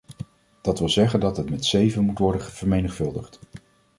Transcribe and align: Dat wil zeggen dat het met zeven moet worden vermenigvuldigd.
Dat 0.61 0.79
wil 0.79 0.89
zeggen 0.89 1.19
dat 1.19 1.37
het 1.37 1.49
met 1.49 1.65
zeven 1.65 2.03
moet 2.03 2.19
worden 2.19 2.41
vermenigvuldigd. 2.43 3.39